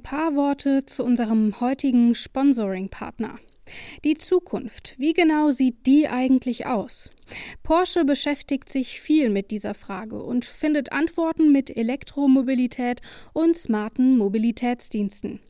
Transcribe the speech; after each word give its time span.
paar 0.00 0.34
Worte 0.34 0.84
zu 0.86 1.04
unserem 1.04 1.60
heutigen 1.60 2.14
Sponsoring-Partner. 2.14 3.38
Die 4.04 4.16
Zukunft, 4.16 4.94
wie 4.98 5.12
genau 5.12 5.50
sieht 5.50 5.86
die 5.86 6.08
eigentlich 6.08 6.66
aus? 6.66 7.10
Porsche 7.62 8.04
beschäftigt 8.04 8.70
sich 8.70 9.00
viel 9.00 9.28
mit 9.28 9.50
dieser 9.50 9.74
Frage 9.74 10.22
und 10.22 10.44
findet 10.44 10.92
Antworten 10.92 11.52
mit 11.52 11.76
Elektromobilität 11.76 13.02
und 13.32 13.56
smarten 13.56 14.16
Mobilitätsdiensten. 14.16 15.40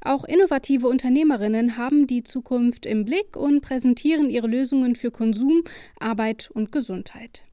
Auch 0.00 0.24
innovative 0.24 0.88
Unternehmerinnen 0.88 1.76
haben 1.76 2.06
die 2.06 2.22
Zukunft 2.22 2.86
im 2.86 3.04
Blick 3.04 3.36
und 3.36 3.60
präsentieren 3.60 4.30
ihre 4.30 4.46
Lösungen 4.46 4.94
für 4.94 5.10
Konsum, 5.10 5.64
Arbeit 5.98 6.50
und 6.52 6.72
Gesundheit. 6.72 7.44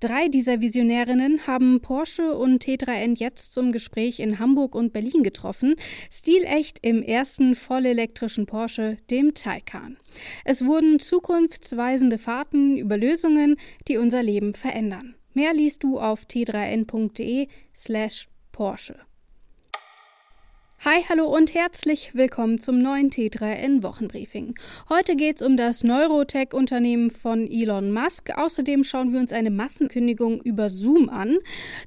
Drei 0.00 0.28
dieser 0.28 0.60
Visionärinnen 0.60 1.46
haben 1.46 1.80
Porsche 1.80 2.36
und 2.36 2.64
T3N 2.64 3.18
jetzt 3.18 3.52
zum 3.52 3.72
Gespräch 3.72 4.20
in 4.20 4.38
Hamburg 4.38 4.74
und 4.74 4.92
Berlin 4.92 5.22
getroffen, 5.22 5.74
stilecht 6.10 6.78
im 6.82 7.02
ersten 7.02 7.54
vollelektrischen 7.54 8.46
Porsche, 8.46 8.98
dem 9.10 9.34
Taycan. 9.34 9.96
Es 10.44 10.64
wurden 10.64 10.98
zukunftsweisende 10.98 12.18
Fahrten 12.18 12.76
über 12.76 12.96
Lösungen, 12.96 13.56
die 13.88 13.96
unser 13.96 14.22
Leben 14.22 14.54
verändern. 14.54 15.14
Mehr 15.32 15.54
liest 15.54 15.82
du 15.82 15.98
auf 15.98 16.24
t3n.de 16.24 17.48
slash 17.74 18.28
Porsche. 18.52 18.96
Hi, 20.80 21.02
hallo 21.08 21.24
und 21.24 21.54
herzlich 21.54 22.14
willkommen 22.14 22.58
zum 22.58 22.78
neuen 22.78 23.08
T3N 23.08 23.82
Wochenbriefing. 23.82 24.54
Heute 24.90 25.16
geht's 25.16 25.40
um 25.40 25.56
das 25.56 25.82
Neurotech-Unternehmen 25.82 27.10
von 27.10 27.46
Elon 27.50 27.90
Musk. 27.90 28.30
Außerdem 28.36 28.84
schauen 28.84 29.10
wir 29.14 29.20
uns 29.20 29.32
eine 29.32 29.50
Massenkündigung 29.50 30.42
über 30.42 30.68
Zoom 30.68 31.08
an. 31.08 31.38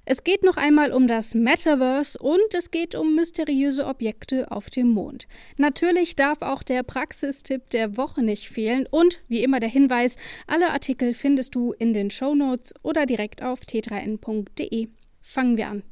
Es 0.05 0.23
geht 0.23 0.41
noch 0.41 0.58
einmal 0.58 0.91
um 0.91 1.08
das 1.08 1.36
Metaverse 1.36 2.18
und 2.18 2.55
es 2.55 2.72
geht 2.72 2.96
um 2.96 3.13
mysteriöse 3.13 3.86
Objekte 3.86 4.52
auf 4.52 4.72
dem 4.72 4.90
Mond. 4.90 5.27
Natürlich 5.58 6.16
darf 6.16 6.41
auch 6.41 6.63
der 6.63 6.82
Praxistipp 6.82 7.70
der 7.70 7.98
Woche 7.98 8.24
nicht 8.24 8.49
fehlen 8.49 8.88
und 8.90 9.21
wie 9.27 9.43
immer 9.43 9.60
der 9.60 9.70
Hinweis, 9.70 10.15
alle 10.48 10.71
Artikel 10.71 11.13
findest 11.13 11.54
du 11.54 11.71
in 11.74 11.93
den 11.93 12.10
Show 12.10 12.34
Notes 12.34 12.74
oder 12.82 13.05
direkt 13.05 13.43
auf 13.43 13.60
t3n.de. 13.60 14.88
Fangen 15.21 15.58
wir 15.58 15.68
an. 15.68 15.84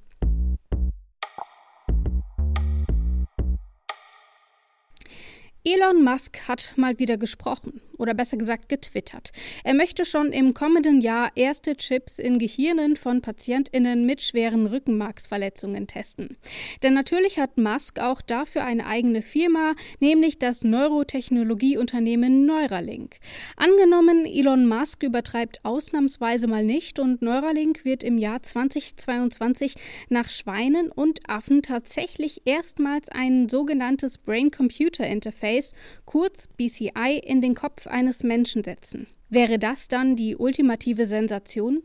Elon 5.68 6.04
Musk 6.04 6.48
hat 6.48 6.74
mal 6.76 7.00
wieder 7.00 7.18
gesprochen 7.18 7.82
oder 7.98 8.14
besser 8.14 8.38
gesagt 8.38 8.70
getwittert. 8.70 9.32
Er 9.64 9.74
möchte 9.74 10.06
schon 10.06 10.32
im 10.32 10.54
kommenden 10.54 11.02
Jahr 11.02 11.32
erste 11.36 11.76
Chips 11.76 12.20
in 12.20 12.40
Gehirnen 12.40 12.96
von 12.96 13.22
Patientinnen 13.22 14.06
mit 14.06 14.22
schweren 14.22 14.68
Rückenmarksverletzungen 14.68 15.88
testen. 15.88 16.38
Denn 16.84 16.94
natürlich 16.94 17.40
hat 17.40 17.58
Musk 17.58 18.00
auch 18.00 18.22
dafür 18.22 18.66
eine 18.66 18.86
eigene 18.86 19.22
Firma, 19.22 19.74
nämlich 20.00 20.40
das 20.40 20.64
Neurotechnologieunternehmen 20.64 22.46
Neuralink. 22.46 23.18
Angenommen, 23.58 24.26
Elon 24.26 24.68
Musk 24.68 25.04
übertreibt 25.04 25.64
ausnahmsweise 25.64 26.48
mal 26.48 26.66
nicht 26.66 27.00
und 27.00 27.22
Neuralink 27.22 27.86
wird 27.86 28.04
im 28.04 28.18
Jahr 28.18 28.42
2022 28.42 29.76
nach 30.10 30.30
Schweinen 30.30 30.92
und 30.92 31.20
Affen 31.30 31.62
tatsächlich 31.62 32.42
erstmals 32.46 33.10
ein 33.10 33.50
sogenanntes 33.50 34.18
Brain-Computer-Interface 34.18 35.36
Interface, 35.36 35.74
kurz 36.06 36.48
BCI, 36.58 37.22
in 37.24 37.42
den 37.42 37.56
Kopf 37.56 37.85
eines 37.88 38.24
Menschen 38.24 38.64
setzen. 38.64 39.08
Wäre 39.30 39.60
das 39.60 39.88
dann 39.88 40.16
die 40.16 40.36
ultimative 40.36 41.06
Sensation? 41.06 41.84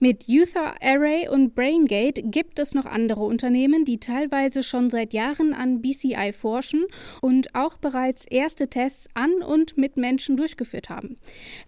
Mit 0.00 0.26
Uther 0.28 0.74
Array 0.82 1.28
und 1.28 1.54
BrainGate 1.54 2.22
gibt 2.22 2.58
es 2.58 2.74
noch 2.74 2.86
andere 2.86 3.22
Unternehmen, 3.22 3.84
die 3.84 3.98
teilweise 3.98 4.62
schon 4.62 4.90
seit 4.90 5.12
Jahren 5.12 5.54
an 5.54 5.80
BCI 5.82 6.32
forschen 6.32 6.84
und 7.20 7.54
auch 7.54 7.76
bereits 7.78 8.26
erste 8.26 8.68
Tests 8.68 9.08
an 9.14 9.42
und 9.42 9.76
mit 9.76 9.96
Menschen 9.96 10.36
durchgeführt 10.36 10.88
haben. 10.90 11.18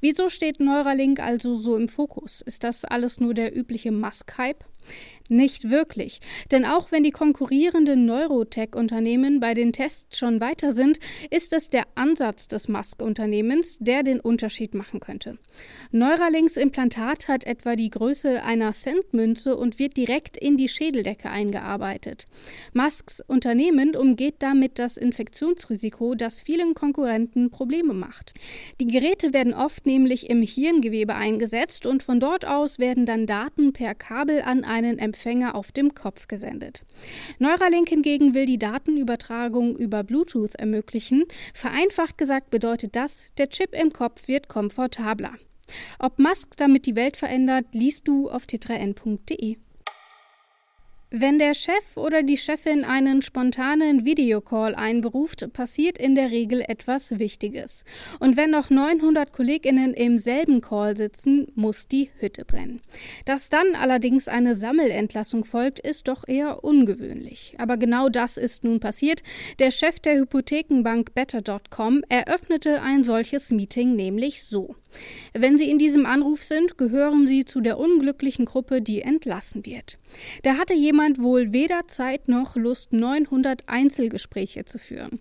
Wieso 0.00 0.28
steht 0.28 0.60
Neuralink 0.60 1.20
also 1.20 1.54
so 1.56 1.76
im 1.76 1.88
Fokus? 1.88 2.40
Ist 2.40 2.64
das 2.64 2.84
alles 2.84 3.20
nur 3.20 3.34
der 3.34 3.56
übliche 3.56 3.92
Musk-Hype? 3.92 4.64
Nicht 5.28 5.70
wirklich, 5.70 6.20
denn 6.50 6.64
auch 6.64 6.90
wenn 6.90 7.04
die 7.04 7.12
konkurrierenden 7.12 8.04
Neurotech-Unternehmen 8.04 9.38
bei 9.38 9.54
den 9.54 9.72
Tests 9.72 10.18
schon 10.18 10.40
weiter 10.40 10.72
sind, 10.72 10.98
ist 11.30 11.52
es 11.52 11.70
der 11.70 11.84
Ansatz 11.94 12.48
des 12.48 12.66
Musk-Unternehmens, 12.66 13.78
der 13.78 14.02
den 14.02 14.18
Unterschied 14.18 14.74
machen 14.74 14.98
könnte. 14.98 15.38
Neuralinks 15.92 16.56
Implantat 16.56 17.28
hat 17.28 17.44
etwa 17.44 17.76
die 17.76 17.89
Größe 17.90 18.42
einer 18.42 18.72
Centmünze 18.72 19.56
und 19.56 19.78
wird 19.78 19.96
direkt 19.96 20.36
in 20.36 20.56
die 20.56 20.68
Schädeldecke 20.68 21.30
eingearbeitet. 21.30 22.26
Musks 22.72 23.20
Unternehmen 23.26 23.96
umgeht 23.96 24.36
damit 24.38 24.78
das 24.78 24.96
Infektionsrisiko, 24.96 26.14
das 26.14 26.40
vielen 26.40 26.74
Konkurrenten 26.74 27.50
Probleme 27.50 27.92
macht. 27.92 28.34
Die 28.80 28.86
Geräte 28.86 29.32
werden 29.32 29.54
oft 29.54 29.86
nämlich 29.86 30.30
im 30.30 30.42
Hirngewebe 30.42 31.14
eingesetzt 31.14 31.86
und 31.86 32.02
von 32.02 32.20
dort 32.20 32.46
aus 32.46 32.78
werden 32.78 33.06
dann 33.06 33.26
Daten 33.26 33.72
per 33.72 33.94
Kabel 33.94 34.42
an 34.42 34.64
einen 34.64 34.98
Empfänger 34.98 35.54
auf 35.54 35.72
dem 35.72 35.94
Kopf 35.94 36.28
gesendet. 36.28 36.84
Neuralink 37.38 37.88
hingegen 37.88 38.34
will 38.34 38.46
die 38.46 38.58
Datenübertragung 38.58 39.76
über 39.76 40.04
Bluetooth 40.04 40.54
ermöglichen. 40.54 41.24
Vereinfacht 41.54 42.18
gesagt 42.18 42.50
bedeutet 42.50 42.96
das, 42.96 43.26
der 43.38 43.48
Chip 43.48 43.74
im 43.74 43.92
Kopf 43.92 44.28
wird 44.28 44.48
komfortabler. 44.48 45.34
Ob 45.98 46.18
Musk 46.18 46.56
damit 46.56 46.86
die 46.86 46.96
Welt 46.96 47.16
verändert, 47.16 47.66
liest 47.72 48.08
du 48.08 48.30
auf 48.30 48.44
t3n.de. 48.44 49.56
Wenn 51.12 51.40
der 51.40 51.54
Chef 51.54 51.96
oder 51.96 52.22
die 52.22 52.36
Chefin 52.36 52.84
einen 52.84 53.20
spontanen 53.20 54.04
Videocall 54.04 54.76
einberuft, 54.76 55.52
passiert 55.52 55.98
in 55.98 56.14
der 56.14 56.30
Regel 56.30 56.60
etwas 56.60 57.18
Wichtiges. 57.18 57.84
Und 58.20 58.36
wenn 58.36 58.50
noch 58.50 58.70
900 58.70 59.32
Kolleginnen 59.32 59.92
im 59.92 60.18
selben 60.18 60.60
Call 60.60 60.96
sitzen, 60.96 61.48
muss 61.56 61.88
die 61.88 62.10
Hütte 62.20 62.44
brennen. 62.44 62.80
Dass 63.24 63.50
dann 63.50 63.74
allerdings 63.74 64.28
eine 64.28 64.54
Sammelentlassung 64.54 65.44
folgt, 65.44 65.80
ist 65.80 66.06
doch 66.06 66.28
eher 66.28 66.62
ungewöhnlich. 66.62 67.56
Aber 67.58 67.76
genau 67.76 68.08
das 68.08 68.36
ist 68.36 68.62
nun 68.62 68.78
passiert. 68.78 69.24
Der 69.58 69.72
Chef 69.72 69.98
der 69.98 70.14
Hypothekenbank 70.14 71.12
Better.com 71.12 72.04
eröffnete 72.08 72.82
ein 72.82 73.02
solches 73.02 73.50
Meeting 73.50 73.96
nämlich 73.96 74.44
so. 74.44 74.76
Wenn 75.32 75.58
Sie 75.58 75.70
in 75.70 75.78
diesem 75.78 76.06
Anruf 76.06 76.42
sind, 76.42 76.78
gehören 76.78 77.26
Sie 77.26 77.44
zu 77.44 77.60
der 77.60 77.78
unglücklichen 77.78 78.44
Gruppe, 78.44 78.80
die 78.82 79.02
entlassen 79.02 79.64
wird. 79.64 79.98
Da 80.42 80.56
hatte 80.56 80.74
jemand 80.74 80.99
wohl 81.18 81.52
weder 81.52 81.88
Zeit 81.88 82.28
noch 82.28 82.56
Lust, 82.56 82.92
900 82.92 83.68
Einzelgespräche 83.68 84.64
zu 84.64 84.78
führen. 84.78 85.18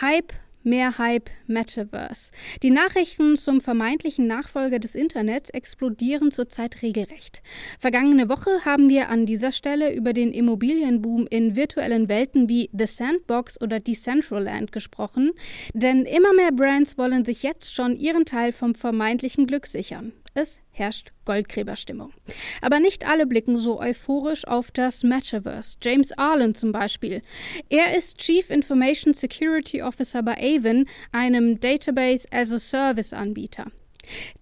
Hype 0.00 0.32
Mehr 0.66 0.98
Hype 0.98 1.30
Metaverse. 1.46 2.32
Die 2.64 2.72
Nachrichten 2.72 3.36
zum 3.36 3.60
vermeintlichen 3.60 4.26
Nachfolger 4.26 4.80
des 4.80 4.96
Internets 4.96 5.48
explodieren 5.50 6.32
zurzeit 6.32 6.82
regelrecht. 6.82 7.40
Vergangene 7.78 8.28
Woche 8.28 8.64
haben 8.64 8.88
wir 8.88 9.08
an 9.08 9.26
dieser 9.26 9.52
Stelle 9.52 9.94
über 9.94 10.12
den 10.12 10.32
Immobilienboom 10.32 11.28
in 11.30 11.54
virtuellen 11.54 12.08
Welten 12.08 12.48
wie 12.48 12.68
The 12.76 12.88
Sandbox 12.88 13.60
oder 13.60 13.78
Decentraland 13.78 14.72
gesprochen, 14.72 15.30
denn 15.72 16.04
immer 16.04 16.32
mehr 16.32 16.50
Brands 16.50 16.98
wollen 16.98 17.24
sich 17.24 17.44
jetzt 17.44 17.72
schon 17.72 17.96
ihren 17.96 18.24
Teil 18.24 18.50
vom 18.50 18.74
vermeintlichen 18.74 19.46
Glück 19.46 19.68
sichern. 19.68 20.14
Es 20.38 20.60
herrscht 20.70 21.12
Goldgräberstimmung. 21.24 22.12
Aber 22.60 22.78
nicht 22.78 23.08
alle 23.08 23.26
blicken 23.26 23.56
so 23.56 23.80
euphorisch 23.80 24.46
auf 24.46 24.70
das 24.70 25.02
Metaverse. 25.02 25.78
James 25.82 26.12
Arlen 26.12 26.54
zum 26.54 26.72
Beispiel. 26.72 27.22
Er 27.70 27.96
ist 27.96 28.18
Chief 28.18 28.50
Information 28.50 29.14
Security 29.14 29.80
Officer 29.80 30.22
bei 30.22 30.36
Avon, 30.36 30.84
einem 31.10 31.58
Database 31.58 32.28
as 32.30 32.52
a 32.52 32.58
Service 32.58 33.14
Anbieter. 33.14 33.72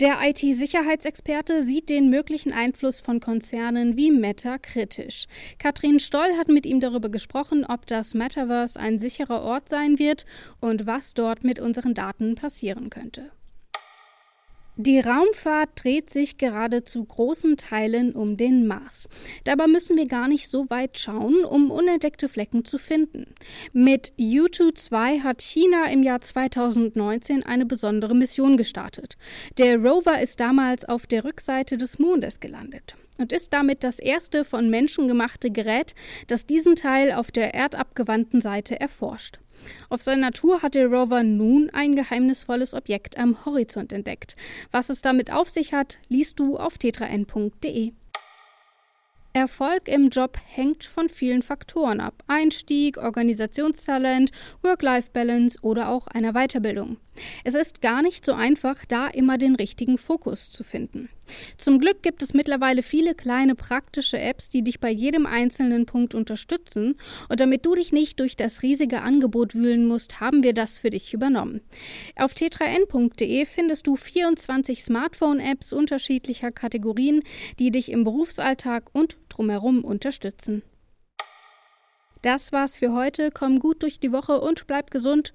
Der 0.01 0.19
IT-Sicherheitsexperte 0.21 1.63
sieht 1.63 1.89
den 1.89 2.11
möglichen 2.11 2.53
Einfluss 2.53 2.99
von 2.99 3.21
Konzernen 3.21 3.97
wie 3.97 4.11
Meta 4.11 4.59
kritisch. 4.59 5.27
Katrin 5.61 6.01
Stoll 6.01 6.37
hat 6.37 6.49
mit 6.49 6.67
ihm 6.67 6.81
darüber 6.81 7.09
gesprochen, 7.09 7.65
ob 7.65 7.87
das 7.87 8.15
Metaverse 8.15 8.81
ein 8.81 8.99
sicherer 8.99 9.43
Ort 9.43 9.69
sein 9.69 10.01
wird 10.01 10.27
und 10.61 10.89
was 10.89 11.15
dort 11.15 11.45
mit 11.45 11.61
unseren 11.61 11.95
Daten 11.95 12.35
passieren 12.35 12.91
könnte. 12.91 13.31
Die 14.77 14.99
Raumfahrt 14.99 15.71
dreht 15.77 16.11
sich 16.11 16.37
gerade 16.37 16.83
zu 16.83 17.05
großen 17.05 17.57
Teilen 17.57 18.13
um 18.13 18.37
den 18.37 18.67
Mars. 18.67 19.09
Dabei 19.45 19.69
müssen 19.69 19.97
wir 19.97 20.09
gar 20.09 20.27
nicht 20.27 20.51
so 20.51 20.69
weit 20.69 20.99
schauen, 20.99 21.45
um 21.45 21.71
unentdeckte 21.71 22.29
Flecken 22.29 22.65
zu 22.65 22.79
finden. 22.79 23.27
Mit 23.73 24.13
U-2 24.19 25.23
hat 25.23 25.43
China 25.43 25.87
im 25.93 26.03
Jahr 26.03 26.21
2019 26.21 27.45
eine 27.45 27.67
besondere 27.67 28.17
Mission 28.17 28.57
gestartet. 28.57 29.17
Der 29.59 29.79
Rover 29.79 30.21
ist 30.21 30.41
damals 30.41 30.85
auf 30.85 31.07
der 31.07 31.23
Rückseite 31.23 31.77
des 31.77 32.01
Mondes 32.01 32.41
gelandet 32.41 32.97
und 33.17 33.31
ist 33.31 33.53
damit 33.53 33.85
das 33.85 34.01
erste 34.01 34.45
von 34.45 34.71
Menschen 34.71 35.07
gemachte 35.07 35.53
Gerät, 35.53 35.95
das 36.27 36.47
diesen 36.47 36.75
Teil 36.75 37.13
auf 37.13 37.31
der 37.31 37.55
erdabgewandten 37.55 38.41
Seite 38.41 38.81
erforscht. 38.81 39.39
Auf 39.89 40.03
seiner 40.03 40.33
Tour 40.33 40.63
hat 40.63 40.75
der 40.75 40.87
Rover 40.87 41.23
nun 41.23 41.71
ein 41.71 41.97
geheimnisvolles 41.97 42.75
Objekt 42.75 43.19
am 43.19 43.45
Horizont 43.45 43.93
entdeckt. 43.93 44.37
Was 44.73 44.91
es 44.91 45.03
damit 45.03 45.33
auf 45.33 45.49
sich 45.49 45.73
hat, 45.73 45.99
liest 46.09 46.39
du 46.39 46.57
auf 46.57 46.79
tetraN.de. 46.79 47.93
Erfolg 49.37 49.89
im 49.89 50.11
Job 50.11 50.39
hängt 50.47 50.85
von 50.85 51.09
vielen 51.09 51.43
Faktoren 51.43 51.99
ab. 51.99 52.23
Einstieg, 52.29 52.99
Organisationstalent, 52.99 54.31
Work-Life-Balance 54.63 55.59
oder 55.61 55.89
auch 55.89 56.07
einer 56.07 56.35
Weiterbildung. 56.35 56.99
Es 57.45 57.55
ist 57.55 57.81
gar 57.81 58.03
nicht 58.03 58.25
so 58.25 58.33
einfach, 58.33 58.85
da 58.87 59.09
immer 59.09 59.39
den 59.39 59.55
richtigen 59.55 59.99
Fokus 59.99 60.51
zu 60.51 60.65
finden. 60.65 61.09
Zum 61.57 61.79
Glück 61.79 62.03
gibt 62.03 62.23
es 62.23 62.35
mittlerweile 62.35 62.83
viele 62.83 63.15
kleine 63.15 63.55
praktische 63.55 64.19
Apps, 64.19 64.49
die 64.49 64.63
dich 64.63 64.81
bei 64.81 64.91
jedem 64.91 65.27
einzelnen 65.27 65.87
Punkt 65.87 66.15
unterstützen. 66.15 66.97
Und 67.29 67.41
damit 67.41 67.65
du 67.65 67.75
dich 67.75 67.93
nicht 67.93 68.21
durch 68.21 68.37
das 68.37 68.63
riesige 68.63 69.03
Angebot 69.03 69.55
wühlen 69.55 69.87
musst, 69.87 70.21
haben 70.21 70.43
wir 70.43 70.53
das 70.53 70.79
für 70.79 70.91
dich 70.91 71.15
übernommen. 71.15 71.61
Auf 72.17 72.33
t3n.de 72.33 73.47
findest 73.47 73.87
du 73.87 73.97
24 73.97 74.85
Smartphone-Apps 74.85 75.73
unterschiedlicher 75.73 76.53
Kategorien, 76.53 77.23
die 77.59 77.71
dich 77.71 77.91
im 77.91 78.05
Berufsalltag 78.05 78.91
und 78.93 79.17
drumherum 79.29 79.85
unterstützen. 79.85 80.63
Das 82.23 82.53
war's 82.53 82.79
für 82.79 82.95
heute. 82.95 83.31
Komm 83.31 83.59
gut 83.59 83.83
durch 83.83 84.01
die 84.01 84.11
Woche 84.11 84.41
und 84.41 84.67
bleib 84.67 84.91
gesund. 84.91 85.35